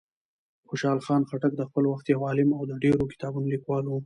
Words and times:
خوشحال 0.69 0.99
خان 1.05 1.21
خټک 1.29 1.53
د 1.57 1.61
خپل 1.69 1.83
وخت 1.91 2.05
یو 2.07 2.21
عالم 2.27 2.49
او 2.57 2.63
د 2.67 2.73
ډېرو 2.83 3.09
کتابونو 3.11 3.47
لیکوال 3.53 3.83
و. 3.87 3.93